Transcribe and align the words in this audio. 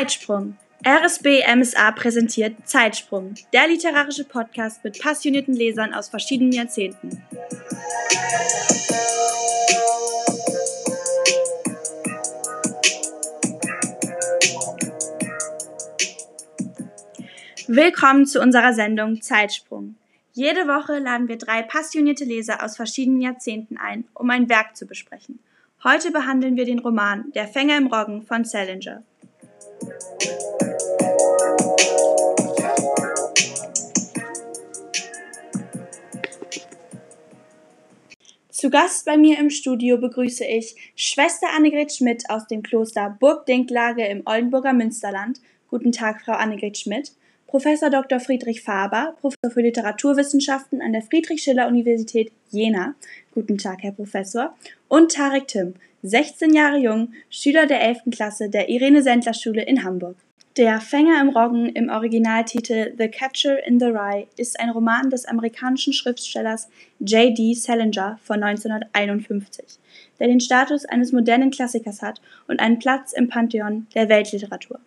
Zeitsprung. 0.00 0.56
RSB 0.86 1.42
MSA 1.54 1.90
präsentiert 1.90 2.66
Zeitsprung, 2.66 3.34
der 3.52 3.68
literarische 3.68 4.24
Podcast 4.24 4.82
mit 4.82 4.98
passionierten 4.98 5.52
Lesern 5.52 5.92
aus 5.92 6.08
verschiedenen 6.08 6.52
Jahrzehnten. 6.52 7.22
Willkommen 17.66 18.24
zu 18.24 18.40
unserer 18.40 18.72
Sendung 18.72 19.20
Zeitsprung. 19.20 19.96
Jede 20.32 20.66
Woche 20.66 20.98
laden 20.98 21.28
wir 21.28 21.36
drei 21.36 21.60
passionierte 21.60 22.24
Leser 22.24 22.64
aus 22.64 22.76
verschiedenen 22.76 23.20
Jahrzehnten 23.20 23.76
ein, 23.76 24.04
um 24.14 24.30
ein 24.30 24.48
Werk 24.48 24.78
zu 24.78 24.86
besprechen. 24.86 25.40
Heute 25.84 26.10
behandeln 26.10 26.56
wir 26.56 26.64
den 26.64 26.78
Roman 26.78 27.30
Der 27.34 27.46
Fänger 27.46 27.76
im 27.76 27.88
Roggen 27.88 28.22
von 28.22 28.46
Salinger. 28.46 29.02
Zu 38.60 38.68
Gast 38.68 39.06
bei 39.06 39.16
mir 39.16 39.38
im 39.38 39.48
Studio 39.48 39.96
begrüße 39.96 40.44
ich 40.44 40.76
Schwester 40.94 41.46
Annegret 41.56 41.92
Schmidt 41.94 42.28
aus 42.28 42.46
dem 42.46 42.62
Kloster 42.62 43.16
Burgdinklage 43.18 44.06
im 44.06 44.22
Oldenburger 44.26 44.74
Münsterland. 44.74 45.40
Guten 45.68 45.92
Tag, 45.92 46.20
Frau 46.20 46.32
Annegret 46.32 46.76
Schmidt. 46.76 47.12
Professor 47.50 47.90
Dr. 47.90 48.20
Friedrich 48.20 48.62
Faber, 48.62 49.16
Professor 49.20 49.50
für 49.50 49.62
Literaturwissenschaften 49.62 50.80
an 50.80 50.92
der 50.92 51.02
Friedrich-Schiller-Universität 51.02 52.30
Jena. 52.50 52.94
Guten 53.34 53.58
Tag, 53.58 53.82
Herr 53.82 53.90
Professor. 53.90 54.56
Und 54.86 55.10
Tarek 55.10 55.48
Tim, 55.48 55.74
16 56.04 56.54
Jahre 56.54 56.78
jung, 56.78 57.12
Schüler 57.28 57.66
der 57.66 57.82
11. 57.82 58.02
Klasse 58.12 58.50
der 58.50 58.68
Irene-Sendler-Schule 58.68 59.64
in 59.64 59.82
Hamburg. 59.82 60.14
Der 60.56 60.80
Fänger 60.80 61.20
im 61.20 61.30
Roggen 61.30 61.70
im 61.70 61.88
Originaltitel 61.88 62.94
The 62.96 63.08
Catcher 63.08 63.66
in 63.66 63.80
the 63.80 63.86
Rye 63.86 64.28
ist 64.36 64.60
ein 64.60 64.70
Roman 64.70 65.10
des 65.10 65.24
amerikanischen 65.24 65.92
Schriftstellers 65.92 66.68
J.D. 67.00 67.54
Salinger 67.54 68.20
von 68.22 68.44
1951, 68.44 69.80
der 70.20 70.28
den 70.28 70.38
Status 70.38 70.84
eines 70.84 71.10
modernen 71.10 71.50
Klassikers 71.50 72.00
hat 72.00 72.20
und 72.46 72.60
einen 72.60 72.78
Platz 72.78 73.12
im 73.12 73.28
Pantheon 73.28 73.88
der 73.96 74.08
Weltliteratur. 74.08 74.78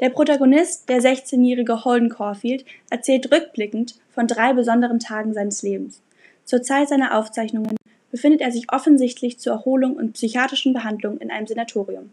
Der 0.00 0.10
Protagonist, 0.10 0.88
der 0.88 1.00
16-jährige 1.00 1.84
Holden 1.84 2.10
Caulfield, 2.10 2.64
erzählt 2.90 3.32
rückblickend 3.32 3.94
von 4.10 4.26
drei 4.26 4.52
besonderen 4.52 5.00
Tagen 5.00 5.32
seines 5.32 5.62
Lebens. 5.62 6.02
Zur 6.44 6.62
Zeit 6.62 6.88
seiner 6.88 7.16
Aufzeichnungen 7.18 7.76
befindet 8.10 8.40
er 8.40 8.52
sich 8.52 8.72
offensichtlich 8.72 9.38
zur 9.38 9.54
Erholung 9.54 9.96
und 9.96 10.12
psychiatrischen 10.12 10.72
Behandlung 10.72 11.18
in 11.18 11.30
einem 11.30 11.46
Sanatorium. 11.46 12.10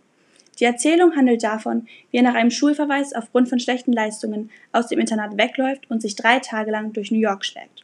Die 0.59 0.63
Erzählung 0.63 1.15
handelt 1.15 1.43
davon, 1.43 1.87
wie 2.11 2.17
er 2.17 2.23
nach 2.23 2.33
einem 2.33 2.51
Schulverweis 2.51 3.13
aufgrund 3.13 3.49
von 3.49 3.59
schlechten 3.59 3.91
Leistungen 3.91 4.49
aus 4.71 4.87
dem 4.87 4.99
Internat 4.99 5.37
wegläuft 5.37 5.89
und 5.91 6.01
sich 6.01 6.15
drei 6.15 6.39
Tage 6.39 6.71
lang 6.71 6.93
durch 6.93 7.11
New 7.11 7.19
York 7.19 7.43
schlägt. 7.43 7.83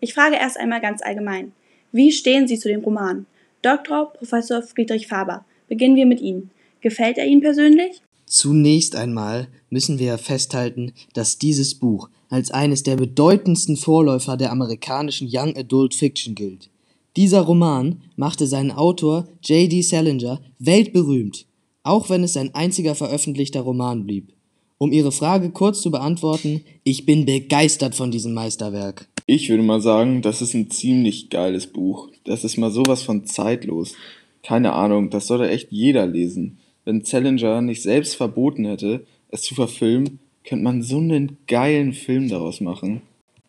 Ich 0.00 0.14
frage 0.14 0.36
erst 0.36 0.58
einmal 0.58 0.80
ganz 0.80 1.02
allgemein. 1.02 1.52
Wie 1.92 2.12
stehen 2.12 2.48
Sie 2.48 2.58
zu 2.58 2.68
dem 2.68 2.82
Roman? 2.82 3.26
Dr. 3.60 4.12
Professor 4.12 4.62
Friedrich 4.62 5.06
Faber. 5.06 5.44
Beginnen 5.68 5.96
wir 5.96 6.06
mit 6.06 6.20
Ihnen. 6.20 6.50
Gefällt 6.80 7.18
er 7.18 7.26
Ihnen 7.26 7.42
persönlich? 7.42 8.00
Zunächst 8.28 8.94
einmal 8.96 9.48
müssen 9.70 9.98
wir 9.98 10.18
festhalten, 10.18 10.92
dass 11.14 11.38
dieses 11.38 11.74
Buch 11.74 12.08
als 12.28 12.50
eines 12.50 12.82
der 12.82 12.96
bedeutendsten 12.96 13.76
Vorläufer 13.76 14.36
der 14.36 14.52
amerikanischen 14.52 15.28
Young 15.30 15.56
Adult 15.56 15.94
Fiction 15.94 16.34
gilt. 16.34 16.68
Dieser 17.16 17.40
Roman 17.40 18.02
machte 18.16 18.46
seinen 18.46 18.70
Autor 18.70 19.26
J.D. 19.42 19.82
Salinger 19.82 20.40
weltberühmt 20.58 21.46
auch 21.88 22.10
wenn 22.10 22.22
es 22.22 22.34
sein 22.34 22.54
einziger 22.54 22.94
veröffentlichter 22.94 23.60
Roman 23.60 24.04
blieb. 24.04 24.32
Um 24.76 24.92
Ihre 24.92 25.10
Frage 25.10 25.50
kurz 25.50 25.80
zu 25.80 25.90
beantworten, 25.90 26.62
ich 26.84 27.06
bin 27.06 27.24
begeistert 27.24 27.94
von 27.94 28.10
diesem 28.10 28.34
Meisterwerk. 28.34 29.08
Ich 29.26 29.48
würde 29.48 29.62
mal 29.62 29.80
sagen, 29.80 30.22
das 30.22 30.40
ist 30.40 30.54
ein 30.54 30.70
ziemlich 30.70 31.30
geiles 31.30 31.66
Buch. 31.66 32.10
Das 32.24 32.44
ist 32.44 32.58
mal 32.58 32.70
sowas 32.70 33.02
von 33.02 33.24
zeitlos. 33.26 33.94
Keine 34.42 34.72
Ahnung, 34.72 35.10
das 35.10 35.26
sollte 35.26 35.48
echt 35.48 35.72
jeder 35.72 36.06
lesen. 36.06 36.58
Wenn 36.88 37.04
Challenger 37.04 37.60
nicht 37.60 37.82
selbst 37.82 38.16
verboten 38.16 38.64
hätte, 38.64 39.06
es 39.28 39.42
zu 39.42 39.54
verfilmen, 39.54 40.20
könnte 40.42 40.64
man 40.64 40.82
so 40.82 40.96
einen 40.96 41.36
geilen 41.46 41.92
Film 41.92 42.30
daraus 42.30 42.62
machen. 42.62 43.02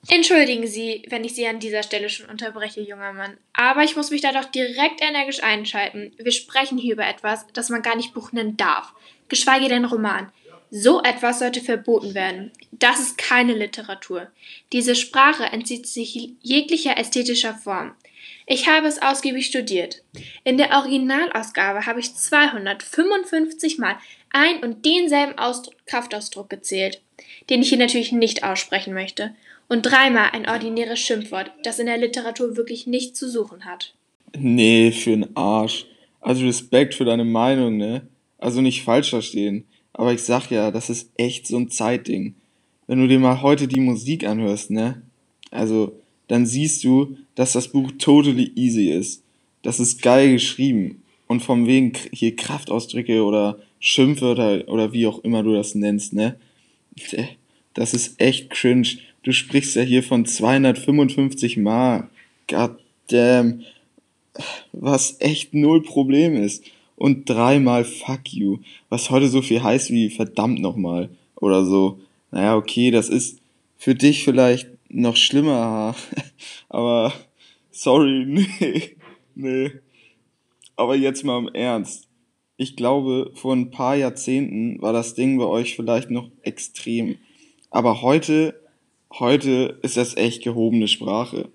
Entschuldigen 0.09 0.67
Sie, 0.67 1.03
wenn 1.07 1.23
ich 1.23 1.35
Sie 1.35 1.47
an 1.47 1.61
dieser 1.61 1.83
Stelle 1.83 2.09
schon 2.09 2.29
unterbreche, 2.29 2.81
junger 2.81 3.13
Mann, 3.13 3.37
aber 3.53 3.85
ich 3.85 3.95
muss 3.95 4.11
mich 4.11 4.19
da 4.19 4.33
doch 4.33 4.43
direkt 4.43 5.01
energisch 5.01 5.41
einschalten. 5.41 6.11
Wir 6.17 6.33
sprechen 6.33 6.77
hier 6.77 6.95
über 6.95 7.07
etwas, 7.07 7.45
das 7.53 7.69
man 7.69 7.81
gar 7.81 7.95
nicht 7.95 8.13
Buch 8.13 8.33
nennen 8.33 8.57
darf, 8.57 8.91
geschweige 9.29 9.69
denn 9.69 9.85
Roman. 9.85 10.29
So 10.69 11.01
etwas 11.01 11.39
sollte 11.39 11.61
verboten 11.61 12.15
werden. 12.15 12.51
Das 12.73 12.99
ist 12.99 13.17
keine 13.17 13.53
Literatur. 13.53 14.27
Diese 14.73 14.95
Sprache 14.95 15.45
entzieht 15.45 15.87
sich 15.87 16.33
jeglicher 16.41 16.97
ästhetischer 16.97 17.53
Form. 17.53 17.93
Ich 18.51 18.67
habe 18.67 18.87
es 18.87 18.99
ausgiebig 18.99 19.45
studiert. 19.45 20.01
In 20.43 20.57
der 20.57 20.71
Originalausgabe 20.71 21.85
habe 21.85 21.99
ich 21.99 22.15
255 22.15 23.77
Mal 23.77 23.95
ein 24.31 24.63
und 24.63 24.83
denselben 24.87 25.37
Ausdruck, 25.37 25.75
Kraftausdruck 25.85 26.49
gezählt, 26.49 26.99
den 27.51 27.61
ich 27.61 27.69
hier 27.69 27.77
natürlich 27.77 28.11
nicht 28.11 28.43
aussprechen 28.43 28.95
möchte 28.95 29.35
und 29.67 29.83
dreimal 29.83 30.31
ein 30.31 30.49
ordinäres 30.49 30.97
Schimpfwort, 30.97 31.51
das 31.61 31.77
in 31.77 31.85
der 31.85 31.99
Literatur 31.99 32.57
wirklich 32.57 32.87
nichts 32.87 33.19
zu 33.19 33.29
suchen 33.29 33.65
hat. 33.65 33.93
Nee, 34.35 34.91
für 34.91 35.11
für'n 35.11 35.29
Arsch. 35.35 35.85
Also 36.19 36.43
Respekt 36.43 36.95
für 36.95 37.05
deine 37.05 37.25
Meinung, 37.25 37.77
ne? 37.77 38.07
Also 38.39 38.61
nicht 38.61 38.83
falsch 38.83 39.11
verstehen. 39.11 39.67
Aber 39.93 40.11
ich 40.11 40.23
sag 40.23 40.49
ja, 40.49 40.71
das 40.71 40.89
ist 40.89 41.11
echt 41.17 41.45
so 41.45 41.57
ein 41.57 41.69
Zeitding. 41.69 42.33
Wenn 42.87 42.99
du 42.99 43.07
dir 43.07 43.19
mal 43.19 43.43
heute 43.43 43.67
die 43.67 43.79
Musik 43.79 44.25
anhörst, 44.25 44.71
ne? 44.71 45.03
Also, 45.51 46.01
dann 46.29 46.45
siehst 46.45 46.85
du, 46.85 47.17
dass 47.35 47.51
das 47.51 47.67
Buch 47.67 47.91
totally 47.97 48.53
easy 48.55 48.89
ist. 48.89 49.23
Das 49.61 49.81
ist 49.81 50.01
geil 50.01 50.31
geschrieben. 50.31 51.01
Und 51.27 51.41
vom 51.41 51.67
wegen 51.67 51.91
hier 52.13 52.35
Kraftausdrücke 52.35 53.23
oder 53.23 53.59
Schimpfwörter 53.79 54.67
oder 54.67 54.93
wie 54.93 55.05
auch 55.05 55.19
immer 55.23 55.43
du 55.43 55.53
das 55.53 55.75
nennst, 55.75 56.13
ne? 56.13 56.37
Das 57.73 57.93
ist 57.93 58.19
echt 58.21 58.49
cringe. 58.49 58.87
Du 59.23 59.31
sprichst 59.31 59.75
ja 59.75 59.81
hier 59.81 60.03
von 60.03 60.25
255 60.25 61.57
Mal. 61.57 62.09
God 62.47 62.71
damn. 63.07 63.63
Was 64.71 65.17
echt 65.19 65.53
null 65.53 65.81
Problem 65.83 66.35
ist. 66.35 66.63
Und 66.95 67.29
dreimal 67.29 67.85
fuck 67.85 68.31
you. 68.31 68.59
Was 68.89 69.09
heute 69.09 69.29
so 69.29 69.41
viel 69.41 69.63
heißt 69.63 69.91
wie 69.91 70.09
verdammt 70.09 70.61
nochmal. 70.61 71.09
Oder 71.35 71.65
so. 71.65 71.99
Naja, 72.31 72.55
okay, 72.55 72.91
das 72.91 73.09
ist 73.09 73.39
für 73.77 73.95
dich 73.95 74.23
vielleicht 74.23 74.67
noch 74.89 75.15
schlimmer. 75.15 75.95
Aber 76.69 77.13
sorry, 77.71 78.25
nee. 78.27 78.97
Nee. 79.35 79.71
Aber 80.75 80.95
jetzt 80.95 81.23
mal 81.23 81.39
im 81.39 81.53
Ernst. 81.53 82.07
Ich 82.57 82.75
glaube, 82.75 83.31
vor 83.35 83.55
ein 83.55 83.71
paar 83.71 83.95
Jahrzehnten 83.95 84.81
war 84.81 84.91
das 84.91 85.15
Ding 85.15 85.37
bei 85.37 85.45
euch 85.45 85.75
vielleicht 85.75 86.11
noch 86.11 86.29
extrem. 86.41 87.17
Aber 87.69 88.01
heute 88.01 88.59
heute 89.17 89.79
ist 89.81 89.97
das 89.97 90.15
echt 90.17 90.43
gehobene 90.43 90.87
Sprache. 90.87 91.49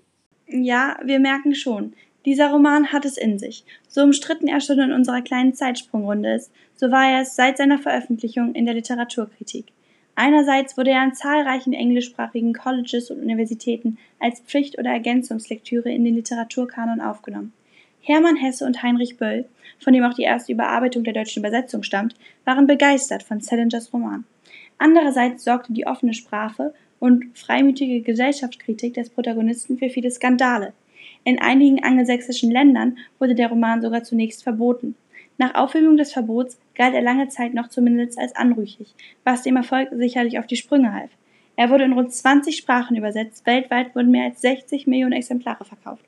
Ja, 0.47 0.97
wir 1.03 1.19
merken 1.19 1.55
schon. 1.55 1.93
Dieser 2.25 2.51
Roman 2.51 2.91
hat 2.91 3.05
es 3.05 3.17
in 3.17 3.37
sich. 3.37 3.63
So 3.87 4.01
umstritten 4.01 4.47
er 4.47 4.59
schon 4.59 4.79
in 4.79 4.91
unserer 4.91 5.21
kleinen 5.21 5.53
Zeitsprungrunde 5.53 6.33
ist, 6.33 6.51
so 6.75 6.91
war 6.91 7.09
er 7.09 7.21
es 7.21 7.35
seit 7.35 7.57
seiner 7.57 7.77
Veröffentlichung 7.77 8.55
in 8.55 8.65
der 8.65 8.73
Literaturkritik. 8.73 9.67
Einerseits 10.15 10.77
wurde 10.77 10.91
er 10.91 11.01
an 11.01 11.13
zahlreichen 11.13 11.73
englischsprachigen 11.73 12.53
Colleges 12.53 13.11
und 13.11 13.21
Universitäten 13.21 13.97
als 14.19 14.39
Pflicht- 14.39 14.79
oder 14.79 14.91
Ergänzungslektüre 14.91 15.91
in 15.91 16.05
den 16.05 16.15
Literaturkanon 16.15 17.01
aufgenommen. 17.01 17.53
Hermann 18.01 18.37
Hesse 18.37 18.65
und 18.65 18.81
Heinrich 18.81 19.17
Böll, 19.17 19.45
von 19.79 19.91
dem 19.91 20.03
auch 20.03 20.13
die 20.13 20.23
erste 20.23 20.53
Überarbeitung 20.53 21.03
der 21.03 21.13
deutschen 21.13 21.41
Übersetzung 21.41 21.83
stammt, 21.83 22.15
waren 22.45 22.65
begeistert 22.65 23.23
von 23.23 23.41
Salingers 23.41 23.91
Roman. 23.91 24.23
Andererseits 24.77 25.43
sorgte 25.43 25.73
die 25.73 25.87
offene 25.87 26.13
Sprache 26.13 26.73
und 26.99 27.25
freimütige 27.37 28.01
Gesellschaftskritik 28.01 28.93
des 28.93 29.09
Protagonisten 29.09 29.77
für 29.77 29.89
viele 29.89 30.11
Skandale. 30.11 30.73
In 31.23 31.39
einigen 31.39 31.83
angelsächsischen 31.83 32.51
Ländern 32.51 32.97
wurde 33.19 33.35
der 33.35 33.49
Roman 33.49 33.81
sogar 33.81 34.03
zunächst 34.03 34.43
verboten. 34.43 34.95
Nach 35.37 35.55
Aufhebung 35.55 35.97
des 35.97 36.13
Verbots 36.13 36.57
galt 36.75 36.93
er 36.93 37.01
lange 37.01 37.27
Zeit 37.27 37.53
noch 37.53 37.67
zumindest 37.67 38.17
als 38.17 38.35
anrüchig, 38.35 38.93
was 39.23 39.43
dem 39.43 39.57
Erfolg 39.57 39.89
sicherlich 39.93 40.39
auf 40.39 40.47
die 40.47 40.55
Sprünge 40.55 40.93
half. 40.93 41.09
Er 41.57 41.69
wurde 41.69 41.83
in 41.83 41.93
rund 41.93 42.13
20 42.13 42.55
Sprachen 42.55 42.95
übersetzt, 42.95 43.45
weltweit 43.45 43.95
wurden 43.95 44.11
mehr 44.11 44.25
als 44.25 44.41
60 44.41 44.87
Millionen 44.87 45.13
Exemplare 45.13 45.65
verkauft. 45.65 46.03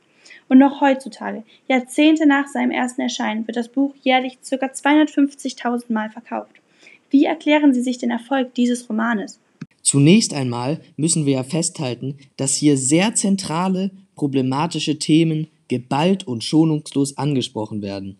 Und 0.49 0.59
noch 0.59 0.81
heutzutage, 0.81 1.43
Jahrzehnte 1.67 2.25
nach 2.25 2.47
seinem 2.47 2.71
ersten 2.71 3.01
Erscheinen, 3.01 3.47
wird 3.47 3.57
das 3.57 3.69
Buch 3.69 3.93
jährlich 4.01 4.37
ca. 4.49 4.55
250.000 4.55 5.91
Mal 5.91 6.09
verkauft. 6.09 6.61
Wie 7.09 7.25
erklären 7.25 7.73
Sie 7.73 7.81
sich 7.81 7.97
den 7.97 8.11
Erfolg 8.11 8.53
dieses 8.55 8.89
Romanes? 8.89 9.39
Zunächst 9.81 10.33
einmal 10.33 10.81
müssen 10.97 11.25
wir 11.25 11.33
ja 11.33 11.43
festhalten, 11.43 12.17
dass 12.35 12.55
hier 12.55 12.77
sehr 12.77 13.15
zentrale, 13.15 13.91
problematische 14.15 14.99
Themen 14.99 15.47
geballt 15.69 16.27
und 16.27 16.43
schonungslos 16.43 17.17
angesprochen 17.17 17.81
werden. 17.81 18.17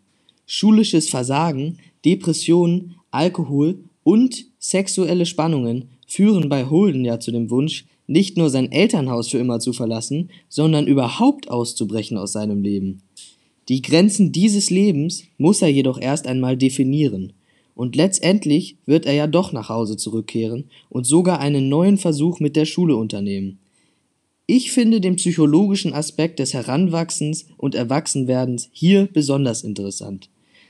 Schulisches 0.50 1.10
Versagen, 1.10 1.78
Depressionen, 2.06 2.96
Alkohol 3.12 3.80
Und 4.04 4.46
sexuelle 4.58 5.26
Spannungen 5.26 5.90
führen 6.08 6.48
bei 6.48 6.66
Holden 6.66 7.04
ja 7.04 7.20
zu 7.20 7.32
dem 7.32 7.50
Wunsch, 7.50 7.86
nicht 8.08 8.38
nur 8.38 8.50
sein 8.50 8.72
Elternhaus 8.72 9.28
für 9.28 9.38
immer 9.38 9.60
zu 9.60 9.74
verlassen, 9.74 10.30
sondern 10.48 10.88
überhaupt 10.88 11.52
auszubrechen 11.52 12.18
aus 12.18 12.32
seinem 12.32 12.64
Leben. 12.64 13.02
Die 13.68 13.82
Grenzen 13.82 14.32
dieses 14.32 14.70
Lebens 14.70 15.24
muss 15.38 15.62
er 15.62 15.68
jedoch 15.68 16.00
erst 16.00 16.26
einmal 16.26 16.56
definieren, 16.56 17.34
und 17.76 17.96
letztendlich 17.96 18.78
wird 18.86 19.06
er 19.06 19.14
ja 19.14 19.28
doch 19.28 19.52
nach 19.52 19.70
Hause 19.70 19.98
zurückkehren 19.98 20.66
und 20.90 21.06
sogar 21.06 21.40
einen 21.40 21.70
neuen 21.70 21.98
Versuch 21.98 22.40
mit 22.40 22.56
der 22.56 22.66
Schule 22.66 22.96
unternehmen. 22.96 23.60
Ich 24.48 24.72
finde 24.72 25.02
den 25.02 25.18
psychologischen 25.18 25.94
Aspekt 25.94 26.40
des 26.40 26.54
Heranwachsens 26.54 27.48
und 27.58 27.76
Erwachsenwerdens 27.76 28.70
hier 28.72 29.10
besonders 29.12 29.62
interessant, 29.62 30.30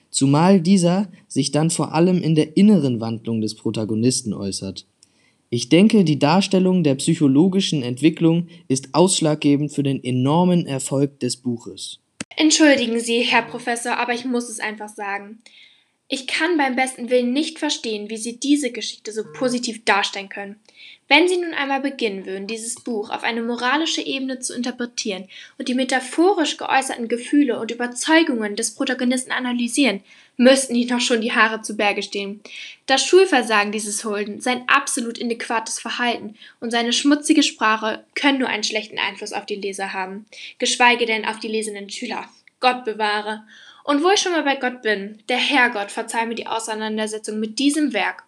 zumal 0.09 0.61
dieser 0.61 1.09
sich 1.27 1.51
dann 1.51 1.69
vor 1.69 1.93
allem 1.93 2.21
in 2.21 2.35
der 2.35 2.57
inneren 2.57 2.99
Wandlung 2.99 3.41
des 3.41 3.55
Protagonisten 3.55 4.33
äußert. 4.33 4.85
Ich 5.49 5.69
denke, 5.69 6.03
die 6.03 6.19
Darstellung 6.19 6.83
der 6.83 6.95
psychologischen 6.95 7.81
Entwicklung 7.81 8.47
ist 8.67 8.89
ausschlaggebend 8.93 9.71
für 9.71 9.83
den 9.83 10.03
enormen 10.03 10.65
Erfolg 10.65 11.19
des 11.21 11.37
Buches. 11.37 11.99
Entschuldigen 12.35 12.99
Sie, 12.99 13.21
Herr 13.21 13.43
Professor, 13.43 13.97
aber 13.97 14.13
ich 14.13 14.25
muss 14.25 14.49
es 14.49 14.59
einfach 14.59 14.89
sagen. 14.89 15.39
Ich 16.09 16.25
kann 16.25 16.55
beim 16.57 16.77
besten 16.77 17.09
Willen 17.09 17.33
nicht 17.33 17.59
verstehen, 17.59 18.09
wie 18.09 18.15
Sie 18.15 18.39
diese 18.39 18.71
Geschichte 18.71 19.11
so 19.11 19.25
positiv 19.33 19.83
darstellen 19.83 20.29
können. 20.29 20.57
Wenn 21.09 21.27
Sie 21.27 21.35
nun 21.35 21.53
einmal 21.53 21.81
beginnen 21.81 22.25
würden, 22.25 22.47
dieses 22.47 22.75
Buch 22.75 23.09
auf 23.09 23.23
eine 23.23 23.41
moralische 23.41 24.01
Ebene 24.01 24.39
zu 24.39 24.55
interpretieren 24.55 25.27
und 25.57 25.67
die 25.67 25.73
metaphorisch 25.73 26.55
geäußerten 26.55 27.09
Gefühle 27.09 27.59
und 27.59 27.71
Überzeugungen 27.71 28.55
des 28.55 28.75
Protagonisten 28.75 29.31
analysieren, 29.31 30.01
müssten 30.37 30.75
Ihnen 30.75 30.89
doch 30.89 31.01
schon 31.01 31.19
die 31.19 31.33
Haare 31.33 31.61
zu 31.61 31.75
Berge 31.75 32.03
stehen. 32.03 32.41
Das 32.85 33.05
Schulversagen 33.05 33.73
dieses 33.73 34.05
Holden, 34.05 34.39
sein 34.39 34.63
absolut 34.67 35.17
inadäquates 35.17 35.79
Verhalten 35.79 36.35
und 36.61 36.71
seine 36.71 36.93
schmutzige 36.93 37.43
Sprache 37.43 38.05
können 38.15 38.39
nur 38.39 38.47
einen 38.47 38.63
schlechten 38.63 38.99
Einfluss 38.99 39.33
auf 39.33 39.45
die 39.45 39.55
Leser 39.55 39.91
haben, 39.91 40.25
geschweige 40.57 41.05
denn 41.05 41.25
auf 41.25 41.39
die 41.39 41.49
lesenden 41.49 41.89
Schüler. 41.89 42.29
Gott 42.59 42.85
bewahre. 42.85 43.43
Und 43.87 44.03
wo 44.03 44.09
ich 44.09 44.19
schon 44.19 44.33
mal 44.33 44.43
bei 44.43 44.57
Gott 44.57 44.81
bin, 44.81 45.19
der 45.29 45.37
Herrgott 45.37 45.91
verzeih 45.91 46.25
mir 46.25 46.35
die 46.35 46.45
Auseinandersetzung 46.45 47.39
mit 47.39 47.57
diesem 47.57 47.93
Werk. 47.93 48.23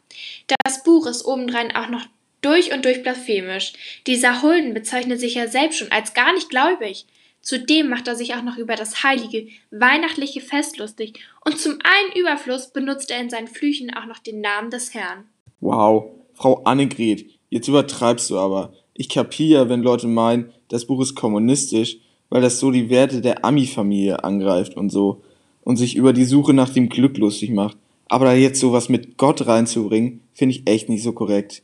Das 0.64 0.84
Buch 0.84 1.06
ist 1.06 1.26
obendrein 1.26 1.76
auch 1.76 1.90
noch 1.90 2.06
durch 2.40 2.74
und 2.74 2.86
durch 2.86 3.04
blasphemisch. 3.04 3.74
Dieser 4.08 4.42
Hulden 4.42 4.74
bezeichnet 4.74 5.20
sich 5.20 5.36
ja 5.36 5.48
selbst 5.48 5.78
schon 5.78 5.92
als 5.92 6.14
gar 6.14 6.34
nicht 6.34 6.50
gläubig. 6.50 7.06
Zudem 7.42 7.90
macht 7.90 8.08
er 8.08 8.16
sich 8.16 8.36
auch 8.36 8.42
noch 8.42 8.56
über 8.56 8.78
das 8.78 9.04
heilige, 9.04 9.48
weihnachtliche 9.70 10.40
Fest 10.40 10.78
lustig 10.78 11.20
und 11.44 11.60
zum 11.60 11.74
einen 11.74 12.18
Überfluss 12.18 12.72
benutzt 12.72 13.12
er 13.12 13.20
in 13.20 13.30
seinen 13.30 13.48
Flüchen 13.48 13.94
auch 13.94 14.06
noch 14.06 14.20
den 14.20 14.40
Namen 14.40 14.72
des 14.72 14.94
Herrn. 14.94 15.26
Wow, 15.60 16.06
Frau 16.36 16.64
Annegret, 16.64 17.30
jetzt 17.50 17.68
übertreibst 17.68 18.30
du 18.30 18.40
aber. 18.40 18.72
Ich 18.94 19.10
kapiere, 19.10 19.68
wenn 19.68 19.84
Leute 19.84 20.08
meinen, 20.08 20.54
das 20.70 20.86
Buch 20.86 21.02
ist 21.02 21.16
kommunistisch, 21.16 21.98
weil 22.30 22.42
das 22.42 22.62
so 22.62 22.72
die 22.72 22.90
Werte 22.90 23.20
der 23.20 23.44
Ami-Familie 23.44 24.24
angreift 24.24 24.78
und 24.78 24.90
so 24.90 25.22
und 25.64 25.78
sich 25.78 25.96
über 25.96 26.14
die 26.14 26.26
Suche 26.26 26.54
nach 26.54 26.70
dem 26.70 26.90
Glück 26.90 27.18
lustig 27.18 27.52
macht. 27.52 27.78
Aber 28.08 28.26
da 28.26 28.34
jetzt 28.34 28.60
sowas 28.60 28.90
mit 28.90 29.18
Gott 29.18 29.46
reinzubringen, 29.46 30.22
finde 30.34 30.56
ich 30.56 30.68
echt 30.68 30.90
nicht 30.90 31.04
so 31.04 31.12
korrekt. 31.12 31.62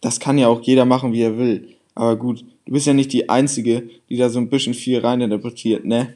Das 0.00 0.20
kann 0.20 0.38
ja 0.38 0.48
auch 0.48 0.60
jeder 0.62 0.84
machen, 0.84 1.12
wie 1.12 1.22
er 1.22 1.38
will. 1.38 1.68
Aber 1.94 2.16
gut, 2.16 2.44
du 2.66 2.72
bist 2.72 2.86
ja 2.86 2.94
nicht 2.94 3.12
die 3.12 3.28
Einzige, 3.28 3.88
die 4.08 4.16
da 4.16 4.28
so 4.28 4.38
ein 4.38 4.48
bisschen 4.48 4.74
viel 4.74 4.98
reininterpretiert, 4.98 5.84
ne? 5.84 6.14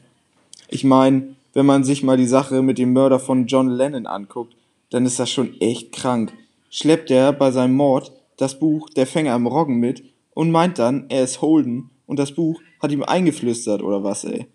Ich 0.69 0.83
meine, 0.83 1.35
wenn 1.53 1.65
man 1.65 1.83
sich 1.83 2.03
mal 2.03 2.17
die 2.17 2.27
Sache 2.27 2.61
mit 2.61 2.77
dem 2.77 2.93
Mörder 2.93 3.19
von 3.19 3.47
John 3.47 3.69
Lennon 3.69 4.05
anguckt, 4.05 4.55
dann 4.89 5.05
ist 5.05 5.19
das 5.19 5.29
schon 5.29 5.59
echt 5.59 5.91
krank. 5.91 6.33
Schleppt 6.69 7.09
er 7.09 7.33
bei 7.33 7.51
seinem 7.51 7.75
Mord 7.75 8.11
das 8.37 8.59
Buch 8.59 8.89
Der 8.89 9.07
Fänger 9.07 9.33
am 9.33 9.47
Roggen 9.47 9.79
mit 9.79 10.03
und 10.33 10.51
meint 10.51 10.77
dann, 10.77 11.05
er 11.09 11.23
ist 11.23 11.41
Holden 11.41 11.89
und 12.05 12.19
das 12.19 12.33
Buch 12.33 12.61
hat 12.79 12.91
ihm 12.91 13.03
eingeflüstert 13.03 13.81
oder 13.81 14.03
was, 14.03 14.23
ey. 14.23 14.45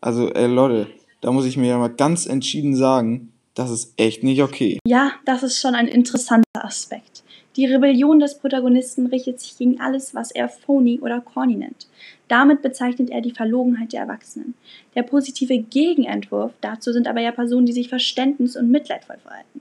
Also, 0.00 0.30
ey 0.30 0.46
Leute, 0.46 0.88
da 1.22 1.30
muss 1.30 1.46
ich 1.46 1.56
mir 1.56 1.68
ja 1.68 1.78
mal 1.78 1.88
ganz 1.88 2.26
entschieden 2.26 2.76
sagen, 2.76 3.32
das 3.54 3.70
ist 3.70 3.94
echt 3.96 4.22
nicht 4.22 4.42
okay. 4.42 4.78
Ja, 4.86 5.12
das 5.24 5.42
ist 5.42 5.60
schon 5.60 5.74
ein 5.74 5.88
interessanter 5.88 6.64
Aspekt. 6.64 7.22
Die 7.56 7.66
Rebellion 7.66 8.18
des 8.18 8.38
Protagonisten 8.38 9.06
richtet 9.06 9.40
sich 9.40 9.56
gegen 9.56 9.80
alles, 9.80 10.14
was 10.14 10.30
er 10.30 10.48
phony 10.48 11.00
oder 11.00 11.20
corny 11.20 11.54
nennt. 11.54 11.86
Damit 12.28 12.62
bezeichnet 12.62 13.10
er 13.10 13.20
die 13.20 13.30
Verlogenheit 13.30 13.92
der 13.92 14.00
Erwachsenen. 14.00 14.54
Der 14.94 15.02
positive 15.02 15.58
Gegenentwurf 15.58 16.52
dazu 16.60 16.92
sind 16.92 17.06
aber 17.06 17.20
ja 17.20 17.30
Personen, 17.30 17.66
die 17.66 17.72
sich 17.72 17.88
verständnis- 17.88 18.56
und 18.56 18.70
mitleidvoll 18.70 19.18
verhalten. 19.18 19.60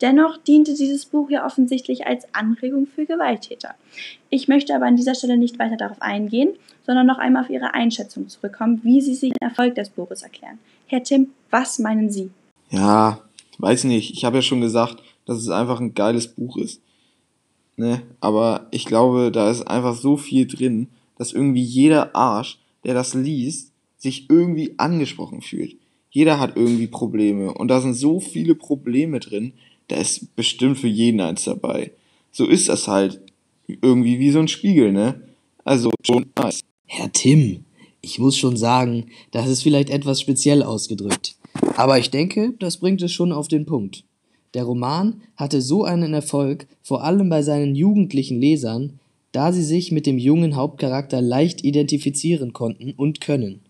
Dennoch 0.00 0.38
diente 0.38 0.74
dieses 0.74 1.06
Buch 1.06 1.30
ja 1.30 1.46
offensichtlich 1.46 2.06
als 2.06 2.26
Anregung 2.34 2.86
für 2.86 3.06
Gewalttäter. 3.06 3.74
Ich 4.28 4.48
möchte 4.48 4.74
aber 4.74 4.86
an 4.86 4.96
dieser 4.96 5.14
Stelle 5.14 5.36
nicht 5.36 5.58
weiter 5.58 5.76
darauf 5.76 6.02
eingehen, 6.02 6.50
sondern 6.84 7.06
noch 7.06 7.18
einmal 7.18 7.44
auf 7.44 7.50
Ihre 7.50 7.74
Einschätzung 7.74 8.28
zurückkommen, 8.28 8.80
wie 8.82 9.00
Sie 9.00 9.14
sich 9.14 9.32
den 9.32 9.48
Erfolg 9.48 9.74
des 9.74 9.90
Buches 9.90 10.22
erklären. 10.22 10.58
Herr 10.86 11.02
Tim, 11.02 11.28
was 11.50 11.78
meinen 11.78 12.10
Sie? 12.10 12.30
Ja, 12.70 13.20
weiß 13.58 13.84
nicht. 13.84 14.12
Ich 14.12 14.24
habe 14.24 14.36
ja 14.36 14.42
schon 14.42 14.60
gesagt, 14.60 15.02
dass 15.24 15.38
es 15.38 15.48
einfach 15.48 15.80
ein 15.80 15.94
geiles 15.94 16.28
Buch 16.28 16.56
ist. 16.56 16.80
Ne? 17.76 18.02
Aber 18.20 18.68
ich 18.70 18.86
glaube, 18.86 19.30
da 19.32 19.50
ist 19.50 19.62
einfach 19.62 19.96
so 19.96 20.16
viel 20.16 20.46
drin, 20.46 20.88
dass 21.18 21.32
irgendwie 21.32 21.62
jeder 21.62 22.14
Arsch, 22.14 22.58
der 22.84 22.94
das 22.94 23.14
liest, 23.14 23.72
sich 23.96 24.30
irgendwie 24.30 24.74
angesprochen 24.78 25.42
fühlt. 25.42 25.76
Jeder 26.10 26.38
hat 26.38 26.56
irgendwie 26.56 26.86
Probleme 26.86 27.52
und 27.52 27.68
da 27.68 27.80
sind 27.80 27.94
so 27.94 28.20
viele 28.20 28.54
Probleme 28.54 29.20
drin, 29.20 29.52
da 29.88 29.96
ist 29.96 30.34
bestimmt 30.36 30.78
für 30.78 30.88
jeden 30.88 31.20
eins 31.20 31.44
dabei. 31.44 31.92
So 32.30 32.46
ist 32.46 32.68
das 32.68 32.88
halt 32.88 33.20
irgendwie 33.66 34.18
wie 34.18 34.30
so 34.30 34.38
ein 34.38 34.48
Spiegel, 34.48 34.92
ne? 34.92 35.20
Also 35.64 35.90
schon 36.02 36.26
nice. 36.38 36.60
Herr 36.86 37.12
Tim, 37.12 37.65
ich 38.06 38.20
muss 38.20 38.36
schon 38.36 38.56
sagen, 38.56 39.06
das 39.32 39.48
ist 39.48 39.64
vielleicht 39.64 39.90
etwas 39.90 40.20
speziell 40.20 40.62
ausgedrückt. 40.62 41.34
Aber 41.76 41.98
ich 41.98 42.10
denke, 42.10 42.54
das 42.60 42.76
bringt 42.76 43.02
es 43.02 43.12
schon 43.12 43.32
auf 43.32 43.48
den 43.48 43.66
Punkt. 43.66 44.04
Der 44.54 44.62
Roman 44.62 45.22
hatte 45.36 45.60
so 45.60 45.82
einen 45.82 46.14
Erfolg, 46.14 46.68
vor 46.82 47.02
allem 47.02 47.28
bei 47.28 47.42
seinen 47.42 47.74
jugendlichen 47.74 48.40
Lesern, 48.40 49.00
da 49.32 49.52
sie 49.52 49.64
sich 49.64 49.90
mit 49.90 50.06
dem 50.06 50.18
jungen 50.18 50.54
Hauptcharakter 50.54 51.20
leicht 51.20 51.64
identifizieren 51.64 52.52
konnten 52.52 52.92
und 52.92 53.20
können. 53.20 53.62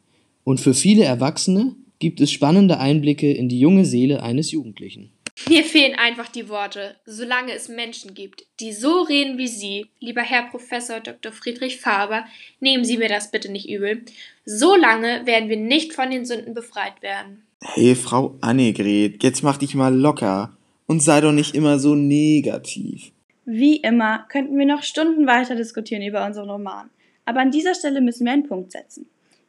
Und 0.44 0.60
für 0.60 0.74
viele 0.74 1.04
Erwachsene 1.04 1.74
gibt 1.98 2.20
es 2.20 2.30
spannende 2.30 2.78
Einblicke 2.78 3.32
in 3.32 3.48
die 3.48 3.58
junge 3.58 3.86
Seele 3.86 4.22
eines 4.22 4.50
Jugendlichen. 4.50 5.10
Mir 5.48 5.64
fehlen 5.64 5.96
einfach 5.98 6.28
die 6.28 6.48
Worte, 6.48 6.96
solange 7.04 7.52
es 7.52 7.68
Menschen 7.68 8.14
gibt, 8.14 8.46
die 8.58 8.72
so 8.72 9.02
reden 9.02 9.36
wie 9.36 9.46
Sie, 9.46 9.86
lieber 10.00 10.22
Herr 10.22 10.48
Professor 10.50 10.98
Dr. 11.00 11.30
Friedrich 11.30 11.78
Faber, 11.80 12.24
nehmen 12.58 12.84
Sie 12.84 12.96
mir 12.96 13.08
das 13.08 13.30
bitte 13.30 13.52
nicht 13.52 13.68
übel, 13.68 14.02
solange 14.44 15.26
werden 15.26 15.48
wir 15.48 15.58
nicht 15.58 15.92
von 15.92 16.10
den 16.10 16.24
Sünden 16.24 16.54
befreit 16.54 17.00
werden. 17.02 17.42
Hey, 17.62 17.94
Frau 17.94 18.36
Annegret, 18.40 19.22
jetzt 19.22 19.42
mach 19.42 19.58
dich 19.58 19.74
mal 19.74 19.94
locker 19.94 20.56
und 20.86 21.00
sei 21.00 21.20
doch 21.20 21.32
nicht 21.32 21.54
immer 21.54 21.78
so 21.78 21.94
negativ. 21.94 23.12
Wie 23.44 23.76
immer 23.76 24.26
könnten 24.28 24.58
wir 24.58 24.66
noch 24.66 24.82
Stunden 24.82 25.26
weiter 25.26 25.54
diskutieren 25.54 26.02
über 26.02 26.26
unseren 26.26 26.50
Roman, 26.50 26.90
aber 27.24 27.40
an 27.40 27.50
dieser 27.50 27.74
Stelle 27.74 28.00
müssen 28.00 28.24
wir 28.24 28.32
einen 28.32 28.48
Punkt 28.48 28.72
setzen. 28.72 29.06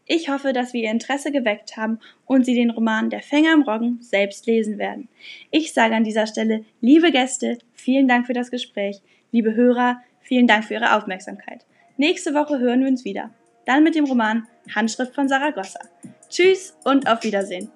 Ich 0.10 0.30
hoffe, 0.30 0.54
dass 0.54 0.72
wir 0.72 0.84
Ihr 0.84 0.92
Interesse 0.92 1.32
geweckt 1.34 1.76
haben 1.76 2.00
und 2.26 2.46
Sie 2.46 2.56
den 2.56 2.70
Roman 2.70 3.10
Der 3.10 3.22
Fänger 3.22 3.54
im 3.54 3.64
Roggen 3.64 4.00
selbst 4.02 4.48
lesen 4.48 4.78
werden. 4.78 5.10
Ich 5.52 5.74
sage 5.74 5.96
an 5.96 6.06
dieser 6.06 6.28
Stelle, 6.28 6.64
liebe 6.80 7.12
Gäste, 7.12 7.58
vielen 7.74 8.08
Dank 8.08 8.26
für 8.26 8.34
das 8.34 8.50
Gespräch. 8.50 9.02
Liebe 9.34 9.54
Hörer, 9.54 10.02
vielen 10.22 10.48
Dank 10.48 10.64
für 10.64 10.76
Ihre 10.76 10.96
Aufmerksamkeit. 10.96 11.66
Nächste 11.98 12.34
Woche 12.34 12.60
hören 12.60 12.82
wir 12.82 12.88
uns 12.88 13.04
wieder. 13.04 13.32
Dann 13.66 13.84
mit 13.84 13.96
dem 13.96 14.06
Roman 14.06 14.48
Handschrift 14.74 15.14
von 15.14 15.28
Saragossa. 15.28 15.80
Tschüss 16.30 16.78
und 16.86 17.10
auf 17.10 17.24
Wiedersehen. 17.24 17.70